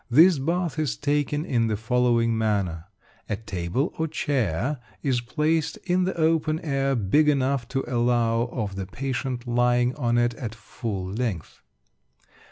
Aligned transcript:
This 0.09 0.39
bath 0.39 0.79
is 0.79 0.97
taken 0.97 1.45
in 1.45 1.67
the 1.67 1.77
following 1.77 2.35
manner. 2.35 2.85
A 3.29 3.35
table 3.35 3.93
or 3.99 4.07
chair 4.07 4.79
is 5.03 5.21
placed 5.21 5.77
in 5.85 6.05
the 6.05 6.15
open 6.17 6.59
air, 6.61 6.95
big 6.95 7.29
enough 7.29 7.67
to 7.67 7.83
allow 7.87 8.49
of 8.51 8.75
the 8.77 8.87
patient 8.87 9.47
lying 9.47 9.93
on 9.97 10.17
it 10.17 10.33
at 10.33 10.55
full 10.55 11.05
length. 11.05 11.61